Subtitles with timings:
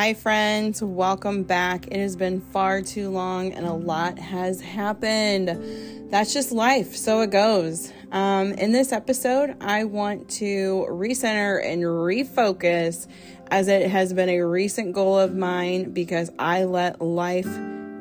[0.00, 0.82] Hi, friends.
[0.82, 1.88] Welcome back.
[1.88, 6.10] It has been far too long and a lot has happened.
[6.10, 6.96] That's just life.
[6.96, 7.92] So it goes.
[8.10, 13.08] Um, in this episode, I want to recenter and refocus
[13.50, 17.46] as it has been a recent goal of mine because I let life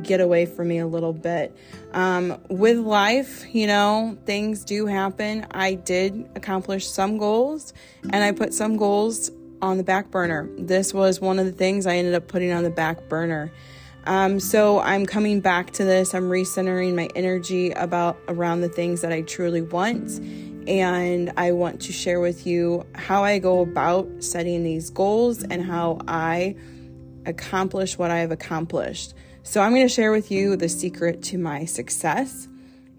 [0.01, 1.53] get away from me a little bit.
[1.91, 5.45] Um, with life, you know, things do happen.
[5.51, 7.73] I did accomplish some goals
[8.03, 9.31] and I put some goals
[9.61, 10.49] on the back burner.
[10.57, 13.51] This was one of the things I ended up putting on the back burner.
[14.05, 16.13] Um, so I'm coming back to this.
[16.13, 20.19] I'm recentering my energy about around the things that I truly want.
[20.67, 25.63] And I want to share with you how I go about setting these goals and
[25.63, 26.55] how I
[27.25, 29.13] accomplish what I have accomplished.
[29.43, 32.47] So, I'm going to share with you the secret to my success.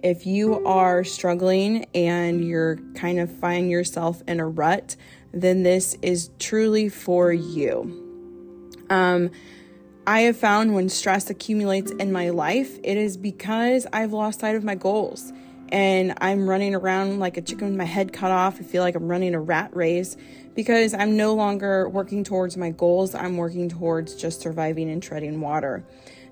[0.02, 4.96] If you are struggling and you're kind of find yourself in a rut,
[5.32, 7.96] then this is truly for you.
[8.88, 9.30] Um,
[10.06, 14.56] I have found when stress accumulates in my life, it is because I've lost sight
[14.56, 15.32] of my goals
[15.72, 18.60] and I'm running around like a chicken with my head cut off.
[18.60, 20.16] I feel like I'm running a rat race
[20.54, 23.14] because I'm no longer working towards my goals.
[23.14, 25.84] I'm working towards just surviving and treading water.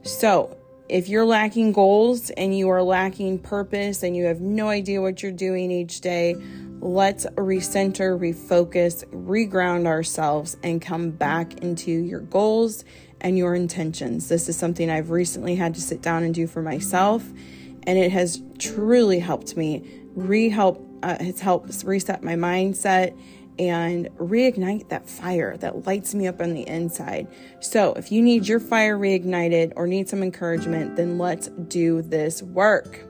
[0.03, 0.57] So,
[0.89, 5.23] if you're lacking goals and you are lacking purpose and you have no idea what
[5.23, 6.35] you're doing each day,
[6.81, 12.85] let's recenter, refocus, reground ourselves, and come back into your goals
[13.21, 14.29] and your intentions.
[14.29, 17.25] This is something I've recently had to sit down and do for myself,
[17.85, 19.83] and it has truly helped me
[20.15, 20.85] re-help.
[21.03, 23.17] Uh, it's helped reset my mindset
[23.59, 27.27] and reignite that fire that lights me up on the inside.
[27.61, 32.43] So, if you need your fire reignited or need some encouragement, then let's do this
[32.43, 33.05] work.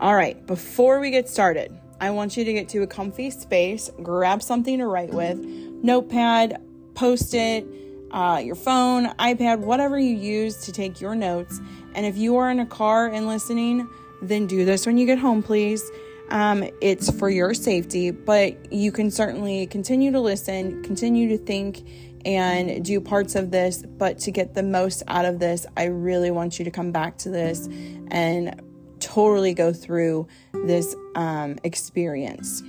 [0.00, 3.90] All right, before we get started, I want you to get to a comfy space,
[4.02, 6.60] grab something to write with, notepad,
[6.94, 7.66] post it,
[8.10, 11.60] uh, your phone, iPad, whatever you use to take your notes.
[11.94, 13.88] And if you are in a car and listening,
[14.22, 15.90] then do this when you get home, please.
[16.30, 21.86] Um, it's for your safety, but you can certainly continue to listen, continue to think,
[22.24, 23.82] and do parts of this.
[23.82, 27.18] But to get the most out of this, I really want you to come back
[27.18, 27.68] to this
[28.10, 28.60] and
[29.00, 32.62] totally go through this um, experience.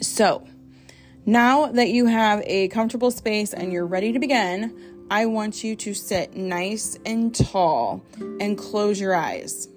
[0.00, 0.46] So,
[1.24, 5.76] now that you have a comfortable space and you're ready to begin, I want you
[5.76, 8.04] to sit nice and tall
[8.40, 9.68] and close your eyes.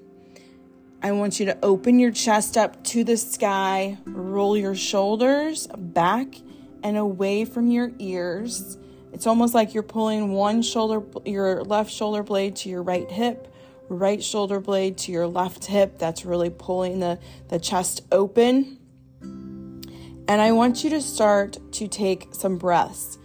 [1.03, 6.35] I want you to open your chest up to the sky, roll your shoulders back
[6.81, 8.77] and away from your ears.
[9.13, 13.53] It's almost like you're pulling one shoulder, your left shoulder blade to your right hip,
[13.89, 15.97] right shoulder blade to your left hip.
[15.97, 17.19] That's really pulling the,
[17.49, 18.79] the chest open.
[19.21, 23.17] And I want you to start to take some breaths.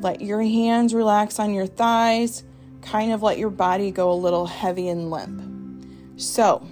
[0.00, 2.42] Let your hands relax on your thighs,
[2.82, 5.42] kind of let your body go a little heavy and limp.
[6.16, 6.66] So,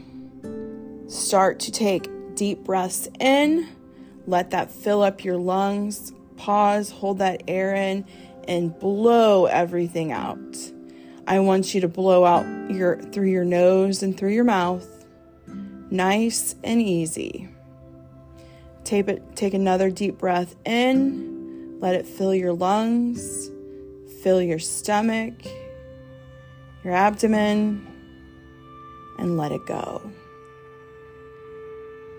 [1.07, 3.69] start to take deep breaths in,
[4.27, 6.13] let that fill up your lungs.
[6.37, 8.05] Pause, hold that air in,
[8.49, 10.73] and blow everything out.
[11.27, 14.87] I want you to blow out your through your nose and through your mouth.
[15.91, 17.49] Nice and easy.
[18.85, 21.81] Take it take another deep breath in.
[21.81, 23.51] Let it fill your lungs,
[24.23, 25.35] fill your stomach,
[26.83, 27.87] your abdomen,
[29.19, 30.03] and let it go.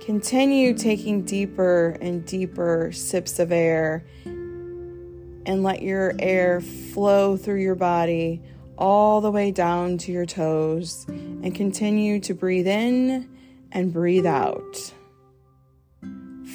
[0.01, 7.75] Continue taking deeper and deeper sips of air and let your air flow through your
[7.75, 8.41] body
[8.77, 13.29] all the way down to your toes and continue to breathe in
[13.71, 14.93] and breathe out.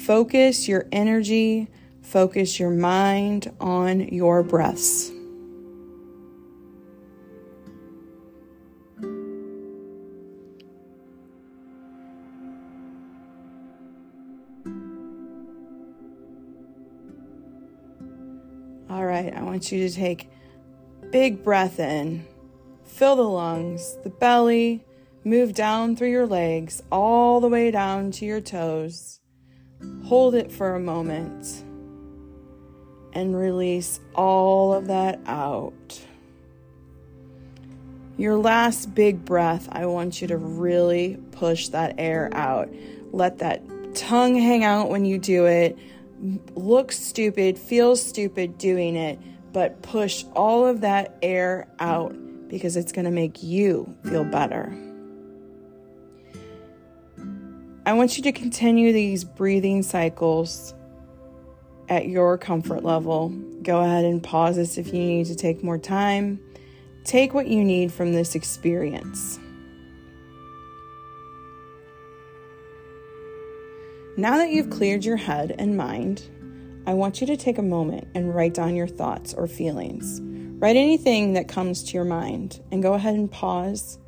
[0.05, 1.67] Focus your energy,
[2.01, 5.11] focus your mind on your breaths.
[18.89, 20.29] All right, I want you to take
[21.11, 22.25] big breath in.
[22.85, 24.83] Fill the lungs, the belly,
[25.23, 29.19] move down through your legs, all the way down to your toes.
[30.05, 31.63] Hold it for a moment
[33.13, 36.01] and release all of that out.
[38.17, 42.69] Your last big breath, I want you to really push that air out.
[43.11, 43.61] Let that
[43.95, 45.77] tongue hang out when you do it
[46.55, 49.19] look stupid, feel stupid doing it,
[49.51, 52.15] but push all of that air out
[52.47, 54.75] because it's going to make you feel better.
[57.85, 60.73] I want you to continue these breathing cycles
[61.89, 63.29] at your comfort level.
[63.63, 66.39] Go ahead and pause this if you need to take more time.
[67.03, 69.39] Take what you need from this experience.
[74.17, 76.23] Now that you've cleared your head and mind,
[76.87, 80.19] I want you to take a moment and write down your thoughts or feelings.
[80.59, 83.99] Write anything that comes to your mind and go ahead and pause.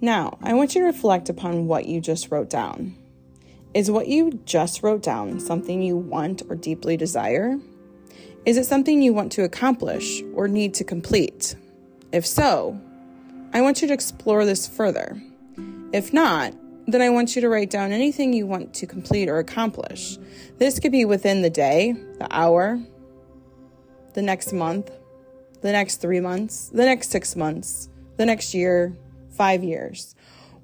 [0.00, 2.96] Now, I want you to reflect upon what you just wrote down.
[3.74, 7.58] Is what you just wrote down something you want or deeply desire?
[8.46, 11.54] Is it something you want to accomplish or need to complete?
[12.10, 12.80] If so,
[13.52, 15.20] I want you to explore this further.
[15.92, 16.54] If not,
[16.86, 20.18] then I want you to write down anything you want to complete or accomplish.
[20.58, 22.80] This could be within the day, the hour,
[24.14, 24.90] the next month,
[25.60, 28.96] the next three months, the next six months, the next year,
[29.30, 30.14] five years.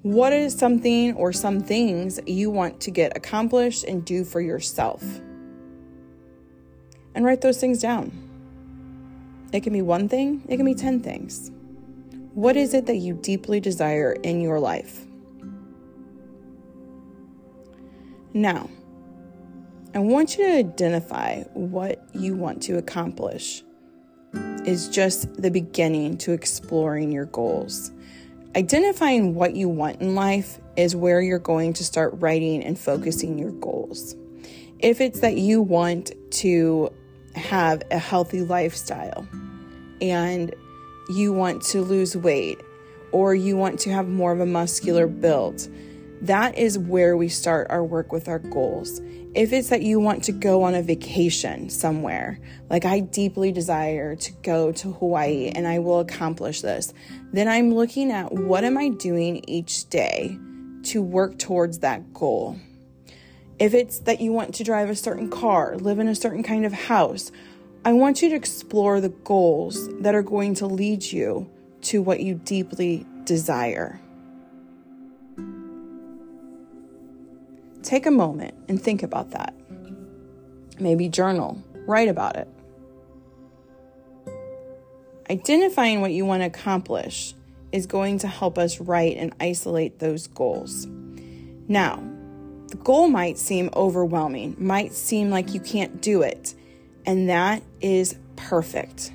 [0.01, 5.03] What is something or some things you want to get accomplished and do for yourself?
[7.15, 8.11] And write those things down.
[9.51, 11.51] It can be one thing, it can be 10 things.
[12.33, 15.06] What is it that you deeply desire in your life?
[18.33, 18.69] Now,
[19.95, 23.63] I want you to identify what you want to accomplish
[24.65, 27.91] is just the beginning to exploring your goals.
[28.55, 33.39] Identifying what you want in life is where you're going to start writing and focusing
[33.39, 34.15] your goals.
[34.79, 36.91] If it's that you want to
[37.35, 39.27] have a healthy lifestyle
[40.01, 40.53] and
[41.09, 42.59] you want to lose weight
[43.11, 45.67] or you want to have more of a muscular build,
[46.21, 49.01] that is where we start our work with our goals.
[49.35, 54.15] If it's that you want to go on a vacation somewhere, like I deeply desire
[54.15, 56.93] to go to Hawaii and I will accomplish this,
[57.31, 60.39] then I'm looking at what am I doing each day
[60.83, 62.57] to work towards that goal.
[63.59, 66.65] If it's that you want to drive a certain car, live in a certain kind
[66.65, 67.31] of house,
[67.85, 71.49] I want you to explore the goals that are going to lead you
[71.83, 73.99] to what you deeply desire.
[77.87, 79.53] Take a moment and think about that.
[80.77, 82.49] Maybe journal, write about it.
[85.29, 87.33] Identifying what you want to accomplish
[87.71, 90.85] is going to help us write and isolate those goals.
[91.69, 92.03] Now,
[92.67, 96.55] the goal might seem overwhelming, might seem like you can't do it,
[97.05, 99.13] and that is perfect.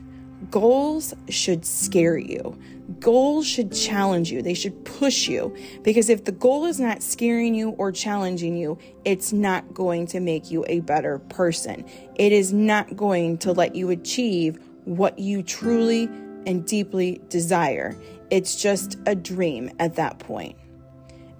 [0.51, 2.59] Goals should scare you.
[2.99, 4.43] Goals should challenge you.
[4.43, 8.79] They should push you because if the goal is not scaring you or challenging you,
[9.05, 11.85] it's not going to make you a better person.
[12.17, 16.05] It is not going to let you achieve what you truly
[16.47, 17.97] and deeply desire.
[18.31, 20.57] It's just a dream at that point.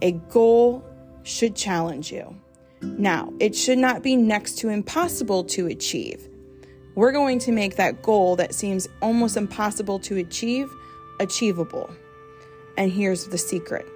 [0.01, 0.85] A goal
[1.25, 2.37] should challenge you.
[2.83, 6.29] Now, it should not be next to impossible to achieve.
[6.95, 10.71] We're going to make that goal that seems almost impossible to achieve
[11.23, 11.91] achievable.
[12.77, 13.87] And here's the secret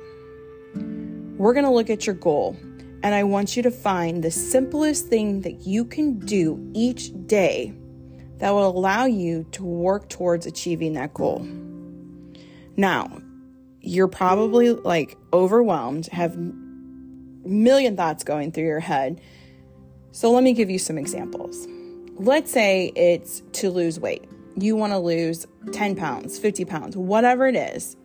[1.37, 2.57] we're going to look at your goal,
[3.03, 7.75] and I want you to find the simplest thing that you can do each day
[8.39, 11.47] that will allow you to work towards achieving that goal.
[12.77, 13.21] Now,
[13.81, 16.37] you're probably like overwhelmed, have
[17.47, 19.21] million thoughts going through your head.
[20.13, 21.67] So let me give you some examples.
[22.15, 24.25] Let's say it's to lose weight
[24.57, 27.97] you want to lose 10 pounds, 50 pounds, whatever it is,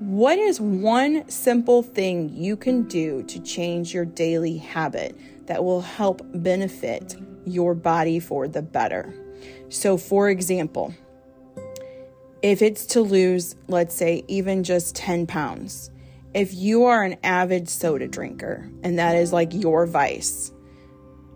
[0.00, 5.82] what is one simple thing you can do to change your daily habit that will
[5.82, 9.14] help benefit your body for the better?
[9.68, 10.94] So, for example,
[12.42, 15.90] if it's to lose, let's say, even just 10 pounds,
[16.34, 20.52] if you are an avid soda drinker and that is like your vice,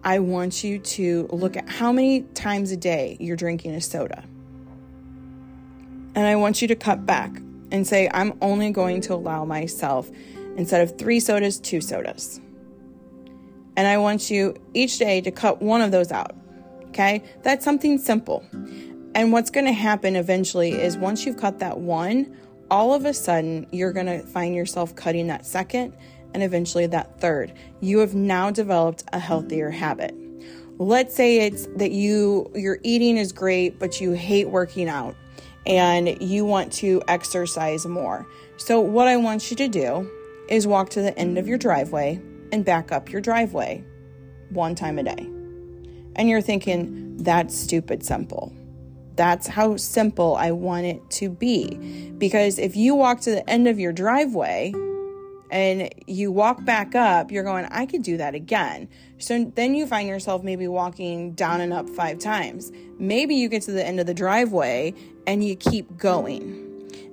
[0.02, 4.24] I want you to look at how many times a day you're drinking a soda.
[6.18, 7.30] And I want you to cut back
[7.70, 10.10] and say, I'm only going to allow myself,
[10.56, 12.40] instead of three sodas, two sodas.
[13.76, 16.34] And I want you each day to cut one of those out.
[16.88, 17.22] Okay?
[17.44, 18.44] That's something simple.
[19.14, 22.36] And what's going to happen eventually is once you've cut that one,
[22.68, 25.94] all of a sudden you're going to find yourself cutting that second
[26.34, 27.52] and eventually that third.
[27.80, 30.16] You have now developed a healthier habit.
[30.78, 35.14] Let's say it's that you your eating is great but you hate working out
[35.68, 38.26] and you want to exercise more.
[38.56, 40.10] So, what I want you to do
[40.48, 42.20] is walk to the end of your driveway
[42.50, 43.84] and back up your driveway
[44.48, 45.28] one time a day.
[46.16, 48.52] And you're thinking, that's stupid simple.
[49.14, 51.76] That's how simple I want it to be.
[52.16, 54.72] Because if you walk to the end of your driveway
[55.50, 58.88] and you walk back up, you're going, I could do that again.
[59.18, 62.70] So then you find yourself maybe walking down and up five times.
[62.98, 64.94] Maybe you get to the end of the driveway
[65.28, 66.64] and you keep going.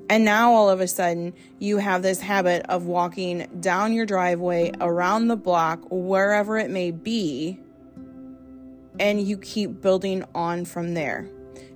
[0.10, 4.72] And now all of a sudden, you have this habit of walking down your driveway,
[4.80, 7.60] around the block, wherever it may be,
[9.00, 11.30] and you keep building on from there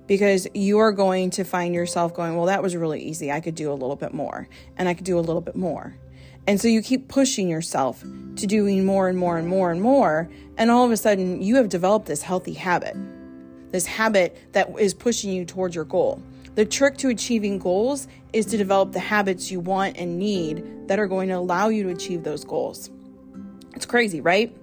[0.06, 3.30] because you are going to find yourself going, Well, that was really easy.
[3.30, 5.94] I could do a little bit more, and I could do a little bit more.
[6.46, 8.02] And so you keep pushing yourself
[8.36, 10.30] to doing more and more and more and more.
[10.56, 12.96] And all of a sudden, you have developed this healthy habit,
[13.70, 16.22] this habit that is pushing you towards your goal.
[16.54, 20.98] The trick to achieving goals is to develop the habits you want and need that
[20.98, 22.90] are going to allow you to achieve those goals.
[23.74, 24.54] It's crazy, right?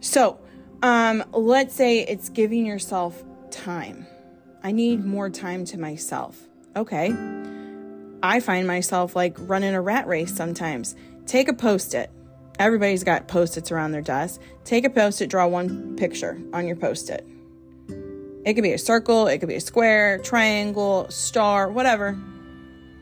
[0.00, 0.38] So,
[0.82, 4.06] um, let's say it's giving yourself time.
[4.62, 6.38] I need more time to myself.
[6.76, 7.14] Okay.
[8.22, 10.94] I find myself like running a rat race sometimes.
[11.26, 12.10] Take a post it.
[12.58, 14.40] Everybody's got post its around their desk.
[14.64, 17.26] Take a post it, draw one picture on your post it.
[18.44, 22.18] It could be a circle, it could be a square, triangle, star, whatever.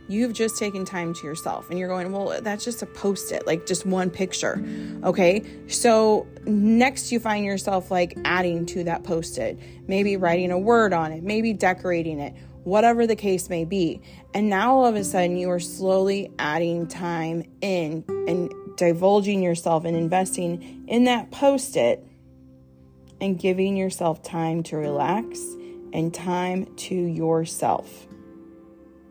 [0.09, 3.47] You've just taken time to yourself and you're going, well, that's just a post it,
[3.47, 4.63] like just one picture.
[5.05, 5.45] Okay.
[5.69, 9.57] So next you find yourself like adding to that post it,
[9.87, 14.03] maybe writing a word on it, maybe decorating it, whatever the case may be.
[14.35, 19.85] And now all of a sudden you are slowly adding time in and divulging yourself
[19.85, 22.05] and investing in that post it
[23.21, 25.41] and giving yourself time to relax
[25.93, 28.07] and time to yourself.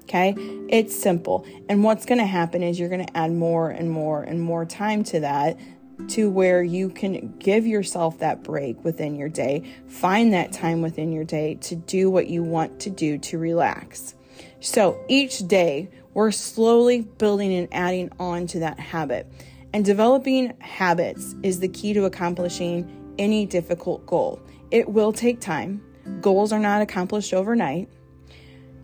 [0.03, 0.33] Okay,
[0.69, 1.45] it's simple.
[1.69, 4.65] And what's going to happen is you're going to add more and more and more
[4.65, 5.59] time to that
[6.07, 11.11] to where you can give yourself that break within your day, find that time within
[11.11, 14.15] your day to do what you want to do to relax.
[14.61, 19.31] So each day, we're slowly building and adding on to that habit.
[19.73, 24.41] And developing habits is the key to accomplishing any difficult goal.
[24.71, 25.83] It will take time.
[26.21, 27.89] Goals are not accomplished overnight.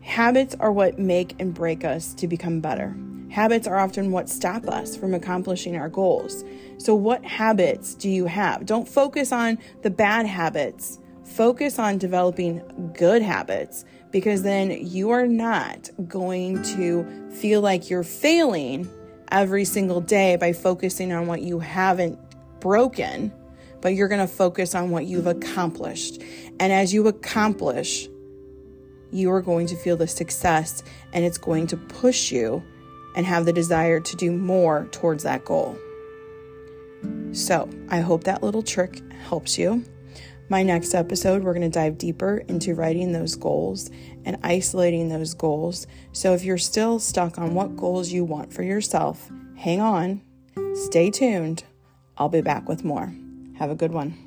[0.02, 2.96] Habits are what make and break us to become better.
[3.30, 6.46] Habits are often what stop us from accomplishing our goals.
[6.78, 8.66] So, what habits do you have?
[8.66, 11.00] Don't focus on the bad habits.
[11.24, 12.62] Focus on developing
[12.96, 18.88] good habits because then you are not going to feel like you're failing
[19.32, 22.20] every single day by focusing on what you haven't
[22.60, 23.34] broken,
[23.86, 26.20] but you're going to focus on what you've accomplished.
[26.60, 28.10] And as you accomplish,
[29.12, 30.82] you are going to feel the success
[31.14, 32.64] and it's going to push you
[33.16, 35.78] and have the desire to do more towards that goal.
[37.32, 39.86] So, I hope that little trick helps you.
[40.50, 43.92] My next episode, we're going to dive deeper into writing those goals
[44.26, 45.86] and isolating those goals.
[46.12, 50.24] So, if you're still stuck on what goals you want for yourself, hang on,
[50.74, 51.66] stay tuned.
[52.18, 53.14] I'll be back with more.
[53.56, 54.25] Have a good one.